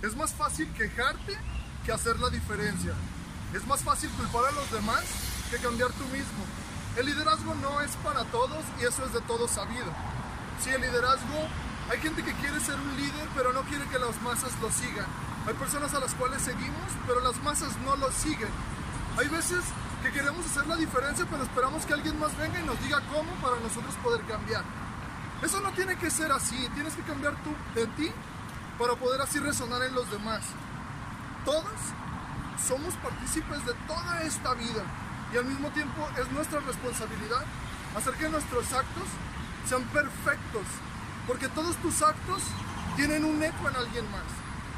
Es 0.00 0.14
más 0.14 0.32
fácil 0.32 0.68
quejarte 0.74 1.36
que 1.84 1.90
hacer 1.90 2.20
la 2.20 2.30
diferencia. 2.30 2.92
Es 3.52 3.66
más 3.66 3.82
fácil 3.82 4.08
culpar 4.10 4.44
a 4.46 4.52
los 4.52 4.70
demás 4.70 5.02
que 5.50 5.58
cambiar 5.58 5.90
tú 5.92 6.04
mismo. 6.04 6.46
El 6.96 7.06
liderazgo 7.06 7.52
no 7.56 7.80
es 7.80 7.90
para 8.04 8.22
todos 8.26 8.64
y 8.80 8.84
eso 8.84 9.04
es 9.04 9.12
de 9.12 9.20
todo 9.22 9.48
sabido. 9.48 9.90
Si 10.62 10.70
el 10.70 10.82
liderazgo, 10.82 11.48
hay 11.90 11.98
gente 11.98 12.22
que 12.22 12.32
quiere 12.34 12.60
ser 12.60 12.76
un 12.76 12.96
líder 12.96 13.28
pero 13.34 13.52
no 13.52 13.62
quiere 13.62 13.86
que 13.86 13.98
las 13.98 14.20
masas 14.22 14.52
lo 14.62 14.70
sigan. 14.70 15.06
Hay 15.48 15.54
personas 15.54 15.92
a 15.92 15.98
las 15.98 16.14
cuales 16.14 16.42
seguimos 16.42 16.90
pero 17.04 17.20
las 17.20 17.42
masas 17.42 17.76
no 17.84 17.96
lo 17.96 18.12
siguen. 18.12 18.50
Hay 19.18 19.26
veces 19.26 19.64
que 20.04 20.12
queremos 20.12 20.46
hacer 20.46 20.64
la 20.68 20.76
diferencia 20.76 21.26
pero 21.28 21.42
esperamos 21.42 21.84
que 21.84 21.94
alguien 21.94 22.20
más 22.20 22.36
venga 22.38 22.60
y 22.60 22.64
nos 22.64 22.80
diga 22.84 23.02
cómo 23.12 23.32
para 23.42 23.58
nosotros 23.58 23.96
poder 24.04 24.22
cambiar. 24.26 24.62
Eso 25.42 25.60
no 25.60 25.72
tiene 25.72 25.96
que 25.96 26.08
ser 26.08 26.30
así, 26.30 26.68
tienes 26.74 26.94
que 26.94 27.02
cambiar 27.02 27.34
tú 27.42 27.50
de 27.74 27.86
ti 27.88 28.12
para 28.78 28.94
poder 28.94 29.20
así 29.20 29.38
resonar 29.40 29.82
en 29.82 29.94
los 29.94 30.10
demás. 30.10 30.42
Todos 31.44 31.78
somos 32.66 32.94
partícipes 32.94 33.64
de 33.66 33.74
toda 33.86 34.22
esta 34.22 34.54
vida 34.54 34.82
y 35.32 35.36
al 35.36 35.44
mismo 35.44 35.68
tiempo 35.70 36.08
es 36.16 36.30
nuestra 36.32 36.60
responsabilidad 36.60 37.44
hacer 37.96 38.14
que 38.14 38.28
nuestros 38.28 38.72
actos 38.72 39.04
sean 39.66 39.82
perfectos, 39.84 40.62
porque 41.26 41.48
todos 41.48 41.76
tus 41.76 42.02
actos 42.02 42.42
tienen 42.96 43.24
un 43.24 43.42
eco 43.42 43.68
en 43.68 43.76
alguien 43.76 44.10
más. 44.10 44.22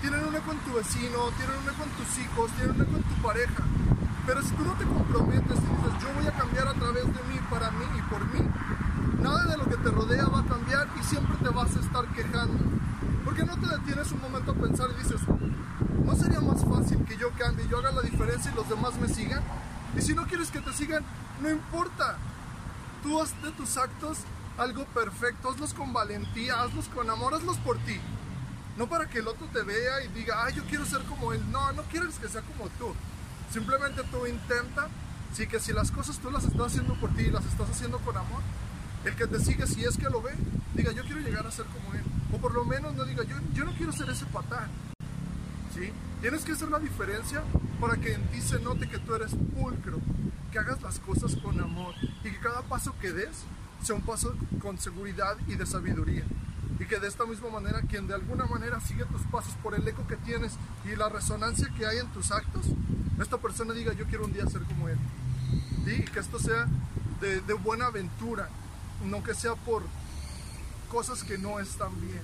Tienen 0.01 0.25
un 0.25 0.35
eco 0.35 0.53
en 0.53 0.59
tu 0.61 0.73
vecino, 0.73 1.31
tienen 1.37 1.57
un 1.57 1.69
eco 1.69 1.85
en 1.85 1.91
tus 1.91 2.19
hijos, 2.19 2.51
tienen 2.53 2.75
un 2.75 2.83
eco 2.83 2.97
en 2.97 3.03
tu 3.03 3.23
pareja. 3.23 3.63
Pero 4.27 4.43
si 4.43 4.51
tú 4.55 4.65
no 4.65 4.73
te 4.73 4.85
comprometes 4.85 5.59
y 5.59 5.61
dices, 5.61 5.93
yo 6.01 6.09
voy 6.15 6.27
a 6.27 6.33
cambiar 6.33 6.69
a 6.69 6.75
través 6.75 7.05
de 7.05 7.23
mí, 7.29 7.39
para 7.51 7.71
mí 7.73 7.85
y 7.99 8.03
por 8.03 8.25
mí, 8.33 8.41
nada 9.21 9.45
de 9.45 9.59
lo 9.59 9.65
que 9.65 9.77
te 9.77 9.91
rodea 9.91 10.25
va 10.27 10.41
a 10.41 10.45
cambiar 10.45 10.89
y 10.99 11.05
siempre 11.05 11.37
te 11.43 11.49
vas 11.51 11.77
a 11.77 11.81
estar 11.81 12.07
quejando. 12.15 12.80
¿Por 13.31 13.39
qué 13.39 13.45
no 13.45 13.57
te 13.61 13.77
detienes 13.77 14.11
un 14.11 14.21
momento 14.23 14.51
a 14.51 14.55
pensar 14.57 14.89
y 14.91 15.03
dices, 15.05 15.21
¿no 16.05 16.17
sería 16.17 16.41
más 16.41 16.65
fácil 16.65 17.05
que 17.05 17.17
yo 17.17 17.31
cambie, 17.39 17.65
yo 17.69 17.79
haga 17.79 17.93
la 17.93 18.03
diferencia 18.03 18.51
y 18.51 18.57
los 18.57 18.69
demás 18.69 18.97
me 18.97 19.07
sigan? 19.07 19.41
Y 19.97 20.03
si 20.03 20.15
no 20.15 20.27
quieres 20.27 20.51
que 20.51 20.59
te 20.59 20.73
sigan, 20.73 21.05
no 21.41 21.49
importa. 21.49 22.19
Tú 23.05 23.23
haz 23.23 23.41
de 23.41 23.53
tus 23.53 23.77
actos 23.77 24.19
algo 24.59 24.85
perfecto, 24.87 25.49
hazlos 25.49 25.75
con 25.75 25.93
valentía, 25.93 26.61
hazlos 26.61 26.89
con 26.89 27.09
amor, 27.09 27.33
hazlos 27.33 27.57
por 27.59 27.79
ti. 27.79 28.01
No 28.77 28.89
para 28.89 29.09
que 29.09 29.21
el 29.21 29.29
otro 29.29 29.47
te 29.53 29.63
vea 29.63 30.03
y 30.05 30.09
diga, 30.09 30.45
ay, 30.45 30.55
yo 30.55 30.65
quiero 30.65 30.85
ser 30.85 31.03
como 31.03 31.33
él. 31.33 31.53
No, 31.53 31.71
no 31.71 31.85
quieres 31.85 32.17
que 32.17 32.29
sea 32.29 32.43
como 32.43 32.69
tú. 32.71 32.93
Simplemente 33.53 34.03
tú 34.11 34.27
intenta, 34.27 34.89
sí 35.33 35.47
que 35.47 35.61
si 35.61 35.73
las 35.73 35.93
cosas 35.93 36.19
tú 36.19 36.33
las 36.33 36.43
estás 36.43 36.67
haciendo 36.67 36.95
por 36.95 37.15
ti 37.15 37.23
y 37.23 37.31
las 37.31 37.45
estás 37.45 37.71
haciendo 37.71 37.99
con 37.99 38.17
amor, 38.17 38.43
el 39.05 39.15
que 39.15 39.27
te 39.27 39.39
sigue, 39.41 39.67
si 39.67 39.85
es 39.85 39.97
que 39.97 40.11
lo 40.11 40.21
ve, 40.21 40.33
diga, 40.75 40.93
yo 40.93 41.03
quiero 41.05 41.21
llegar 41.21 41.47
a 41.47 41.51
ser 41.51 41.67
como 41.67 41.95
él. 41.95 42.03
O 42.33 42.39
por 42.39 42.53
lo 42.53 42.65
menos 42.65 42.95
no 42.95 43.05
diga, 43.05 43.25
yo, 43.25 43.37
yo 43.55 43.65
no 43.65 43.73
quiero 43.73 43.93
ser 43.93 44.11
ese 44.11 44.27
patán. 44.27 44.69
¿Sí? 45.75 45.91
Tienes 46.21 46.45
que 46.45 46.53
hacer 46.53 46.69
la 46.69 46.79
diferencia 46.79 47.43
para 47.81 47.97
que 47.97 48.13
en 48.13 48.23
ti 48.29 48.41
se 48.41 48.61
note 48.61 48.89
que 48.89 48.99
tú 48.99 49.15
eres 49.15 49.35
pulcro, 49.57 49.99
que 50.53 50.59
hagas 50.59 50.83
las 50.83 50.99
cosas 50.99 51.35
con 51.37 51.59
amor 51.61 51.95
y 52.23 52.31
que 52.31 52.39
cada 52.41 52.63
paso 52.63 52.95
que 53.01 53.13
des 53.13 53.45
sea 53.83 53.95
un 53.95 54.03
paso 54.03 54.35
con 54.61 54.79
seguridad 54.79 55.37
y 55.47 55.55
de 55.55 55.65
sabiduría. 55.65 56.25
Y 56.79 56.85
que 56.85 56.99
de 56.99 57.09
esta 57.09 57.25
misma 57.25 57.51
manera, 57.51 57.81
quien 57.83 58.07
de 58.07 58.15
alguna 58.15 58.47
manera 58.47 58.81
sigue 58.81 59.05
tus 59.07 59.23
pasos 59.23 59.55
por 59.63 59.75
el 59.75 59.87
eco 59.87 60.07
que 60.07 60.17
tienes 60.17 60.53
y 60.85 60.97
la 60.97 61.09
resonancia 61.09 61.69
que 61.77 61.87
hay 61.87 61.99
en 61.99 62.09
tus 62.09 62.31
actos, 62.31 62.67
esta 63.21 63.39
persona 63.39 63.73
diga, 63.75 63.93
yo 63.93 64.07
quiero 64.07 64.25
un 64.25 64.33
día 64.33 64.47
ser 64.47 64.63
como 64.63 64.89
él. 64.89 64.99
Y 65.87 66.03
que 66.05 66.21
esto 66.21 66.39
sea 66.39 66.67
de, 67.21 67.41
de 67.41 67.55
buena 67.55 67.87
aventura, 67.87 68.49
no 69.05 69.23
que 69.23 69.35
sea 69.35 69.55
por 69.55 69.83
cosas 70.91 71.23
que 71.23 71.39
no 71.39 71.61
están 71.61 71.99
bien. 72.01 72.23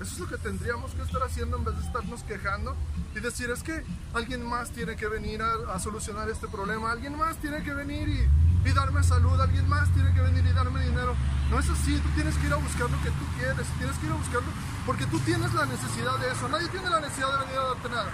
Eso 0.00 0.14
es 0.14 0.18
lo 0.18 0.28
que 0.28 0.38
tendríamos 0.38 0.92
que 0.92 1.02
estar 1.02 1.22
haciendo 1.22 1.56
en 1.56 1.64
vez 1.64 1.76
de 1.78 1.86
estarnos 1.86 2.22
quejando 2.24 2.74
y 3.14 3.20
decir 3.20 3.50
es 3.50 3.62
que 3.62 3.84
alguien 4.14 4.44
más 4.44 4.70
tiene 4.70 4.96
que 4.96 5.06
venir 5.06 5.40
a, 5.42 5.52
a 5.72 5.78
solucionar 5.78 6.28
este 6.28 6.48
problema, 6.48 6.90
alguien 6.90 7.16
más 7.16 7.36
tiene 7.36 7.62
que 7.62 7.72
venir 7.72 8.08
y, 8.08 8.68
y, 8.68 8.72
darme 8.72 9.02
salud, 9.04 9.40
alguien 9.40 9.68
más 9.68 9.88
tiene 9.92 10.12
que 10.12 10.20
venir 10.20 10.44
y 10.44 10.52
darme 10.52 10.82
dinero. 10.84 11.14
No 11.50 11.60
es 11.60 11.68
así, 11.68 11.96
tú 11.98 12.08
tienes 12.16 12.36
que 12.36 12.46
ir 12.46 12.52
a 12.52 12.56
buscar 12.56 12.90
lo 12.90 13.00
que 13.02 13.10
tú 13.10 13.24
quieres, 13.38 13.66
tienes 13.78 13.96
que 13.98 14.06
ir 14.06 14.12
a 14.12 14.16
buscarlo 14.16 14.50
porque 14.86 15.06
tú 15.06 15.18
tienes 15.20 15.54
la 15.54 15.66
necesidad 15.66 16.18
de 16.18 16.32
eso, 16.32 16.48
nadie 16.48 16.68
tiene 16.68 16.90
la 16.90 17.00
necesidad 17.00 17.38
de 17.38 17.44
venir 17.46 17.58
a 17.58 17.64
darte 17.64 17.88
nada. 17.88 18.10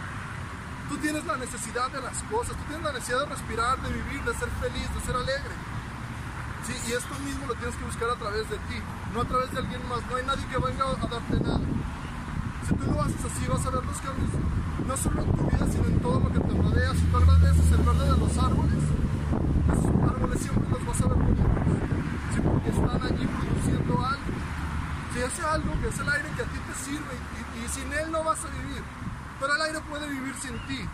Tú 0.88 0.96
tienes 0.98 1.24
la 1.24 1.36
necesidad 1.36 1.90
de 1.90 2.00
las 2.00 2.22
cosas, 2.24 2.56
tú 2.56 2.64
tienes 2.64 2.84
la 2.84 2.92
necesidad 2.92 3.20
de 3.20 3.26
respirar, 3.26 3.80
de 3.80 3.92
vivir, 3.92 4.22
de 4.24 4.34
ser 4.34 4.48
feliz, 4.60 4.94
de 4.94 5.00
ser 5.00 5.16
alegre. 5.16 5.67
Sí, 6.68 6.76
y 6.86 6.92
esto 6.92 7.14
mismo 7.24 7.46
lo 7.46 7.54
tienes 7.54 7.74
que 7.76 7.84
buscar 7.86 8.10
a 8.10 8.16
través 8.16 8.44
de 8.50 8.58
ti, 8.68 8.76
no 9.14 9.22
a 9.22 9.24
través 9.24 9.50
de 9.52 9.56
alguien 9.56 9.80
más. 9.88 10.04
No 10.04 10.16
hay 10.16 10.24
nadie 10.28 10.44
que 10.52 10.58
venga 10.60 10.84
a 10.84 11.00
darte 11.00 11.40
nada. 11.40 11.64
Si 12.68 12.74
tú 12.76 12.92
lo 12.92 13.00
haces 13.00 13.24
así, 13.24 13.48
vas 13.48 13.64
a 13.64 13.70
ver 13.72 13.84
los 13.88 13.96
cambios, 14.04 14.28
no 14.84 14.94
solo 15.00 15.22
en 15.24 15.32
tu 15.32 15.48
vida, 15.48 15.64
sino 15.64 15.86
en 15.88 16.00
todo 16.00 16.20
lo 16.20 16.28
que 16.28 16.40
te 16.44 16.52
rodea. 16.52 16.92
Si 16.92 17.04
tú 17.08 17.16
agradeces 17.16 17.72
el 17.72 17.82
verde 17.88 18.04
de 18.04 18.18
los 18.20 18.36
árboles, 18.36 18.84
esos 18.84 19.96
árboles 20.12 20.40
siempre 20.44 20.68
los 20.68 20.84
vas 20.84 21.00
a 21.00 21.06
ver 21.08 21.16
bonitos, 21.16 21.72
¿sí? 22.36 22.40
porque 22.44 22.68
están 22.68 23.00
allí 23.00 23.24
produciendo 23.24 23.92
algo. 24.04 24.32
Si 25.14 25.18
ese 25.24 25.42
algo 25.48 25.72
que 25.80 25.88
es 25.88 25.98
el 26.04 26.08
aire 26.20 26.28
que 26.36 26.42
a 26.44 26.48
ti 26.52 26.58
te 26.68 26.74
sirve 26.84 27.14
y 27.56 27.68
sin 27.72 27.88
él 27.96 28.12
no 28.12 28.24
vas 28.24 28.44
a 28.44 28.48
vivir, 28.52 28.84
pero 29.40 29.56
el 29.56 29.62
aire 29.72 29.80
puede 29.88 30.06
vivir 30.06 30.34
sin 30.36 30.52
ti. 30.68 30.84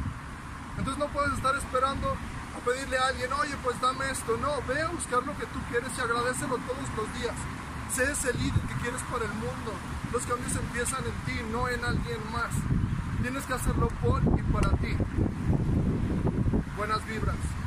Entonces 0.78 0.98
no 1.02 1.10
puedes 1.10 1.34
estar 1.34 1.56
esperando 1.56 2.14
a 2.56 2.60
pedirle 2.64 2.98
a 2.98 3.08
alguien, 3.08 3.32
oye, 3.32 3.56
pues 3.62 3.80
dame 3.80 4.10
esto. 4.10 4.36
No, 4.36 4.62
ve 4.68 4.80
a 4.80 4.88
buscar 4.88 5.22
lo 5.22 5.36
que 5.36 5.46
tú 5.46 5.58
quieres 5.70 5.90
y 5.96 6.00
agradecelo 6.00 6.56
todos 6.58 6.88
los 6.96 7.20
días. 7.20 7.34
Sé 7.94 8.10
ese 8.10 8.32
líder 8.34 8.60
que 8.62 8.74
quieres 8.82 9.02
para 9.10 9.24
el 9.24 9.32
mundo. 9.34 9.72
Los 10.12 10.24
cambios 10.26 10.54
empiezan 10.56 11.04
en 11.04 11.18
ti, 11.26 11.40
no 11.52 11.68
en 11.68 11.84
alguien 11.84 12.20
más. 12.32 12.52
Tienes 13.22 13.44
que 13.44 13.54
hacerlo 13.54 13.88
por 14.02 14.22
y 14.22 14.42
para 14.52 14.70
ti. 14.78 14.96
Buenas 16.76 17.04
vibras. 17.06 17.63